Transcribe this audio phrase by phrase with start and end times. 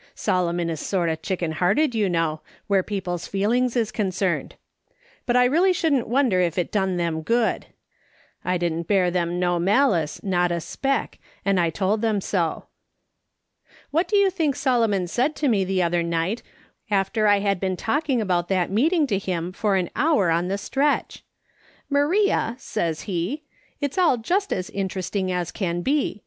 [0.15, 4.55] Solomon is sort o' chicken hearted, you know, where people's feelings is concerned.
[5.27, 7.67] But I really shouldn't wonder if it done them good.
[8.43, 12.65] I didn't bear them no malice, not a speck, and I told them so."
[13.91, 16.41] What do you think Solomon said to me the other night,
[16.89, 20.57] after I had been talking about that meeting to him for an hour on the
[20.57, 21.23] stretch?'
[21.91, 23.43] Maria,' says he,
[23.79, 26.19] 'it's all just as interesting as it can be.